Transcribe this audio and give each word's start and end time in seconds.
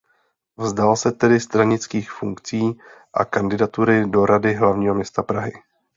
Vzdal 0.57 0.95
se 0.97 1.11
tedy 1.11 1.39
stranických 1.39 2.11
funkcí 2.11 2.79
a 3.13 3.25
kandidatury 3.25 4.09
do 4.09 4.25
Rady 4.25 4.53
Hlavního 4.53 4.95
města 4.95 5.23
Prahy. 5.23 5.53